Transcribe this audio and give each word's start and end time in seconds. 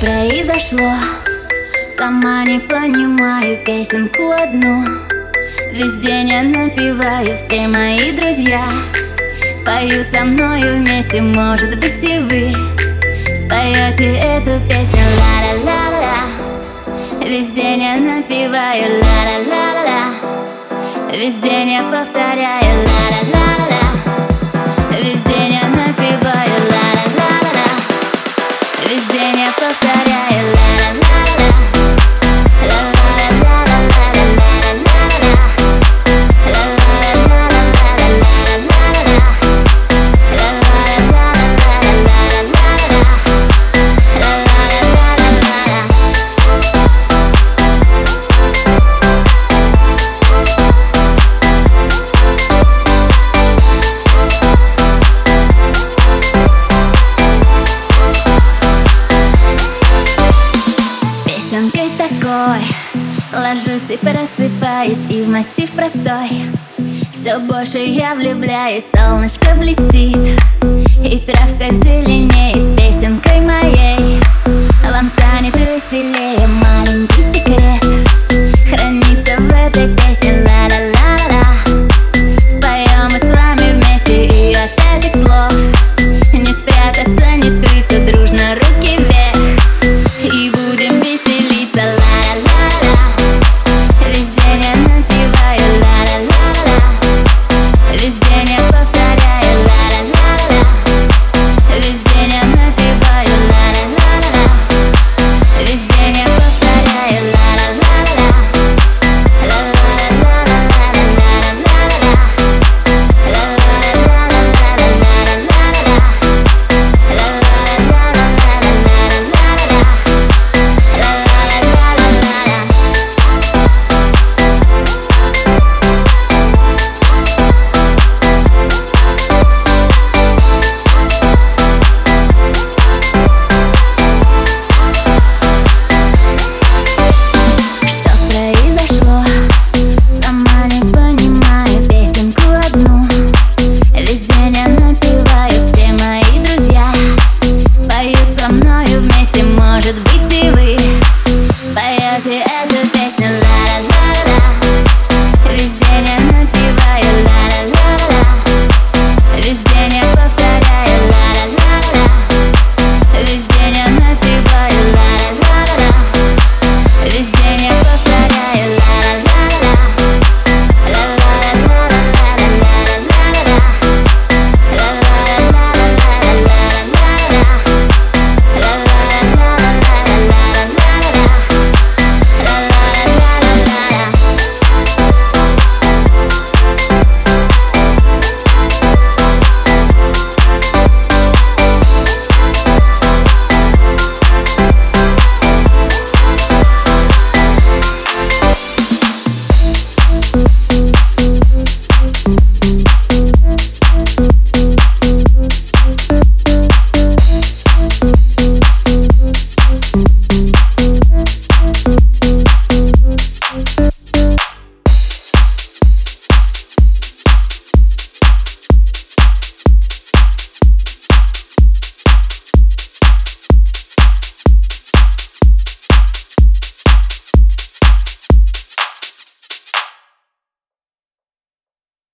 произошло? 0.00 0.92
Сама 1.96 2.44
не 2.44 2.58
понимаю 2.58 3.64
песенку 3.64 4.32
одну. 4.32 4.84
Весь 5.72 5.94
день 5.96 6.32
напеваю, 6.50 7.36
все 7.36 7.68
мои 7.68 8.12
друзья 8.12 8.64
Поют 9.64 10.08
со 10.08 10.24
мною 10.24 10.78
вместе, 10.78 11.22
может 11.22 11.78
быть 11.78 12.02
и 12.02 12.18
вы 12.18 12.52
Споете 13.36 14.16
эту 14.16 14.58
песню. 14.68 15.04
Ла-ла-ла-ла 15.16 16.24
Весь 17.24 17.50
день 17.50 17.82
я 17.82 17.96
напеваю 17.96 19.00
ла-ла-ла-ла 19.00 20.12
Весь 21.12 21.38
день 21.38 21.78
повторяю 21.84 22.82
ла-ла-ла-ла 22.82 23.92
Весь 25.00 25.22
день 25.22 25.52
я 25.52 25.68
напеваю 25.68 26.60
ла-ла-ла-ла 26.68 27.68
Весь 28.88 29.04
день 29.04 29.46
повторяю 29.54 29.99
Ложусь 63.32 63.90
и 63.90 63.96
просыпаюсь, 63.96 65.08
и 65.08 65.22
в 65.22 65.28
мотив 65.28 65.70
простой. 65.70 66.30
Все 67.14 67.38
больше 67.38 67.78
я 67.78 68.14
влюбляюсь, 68.14 68.84
солнышко 68.92 69.54
блестит 69.54 70.16
И 71.04 71.18
травка 71.18 71.72
зеленеет 71.72 72.19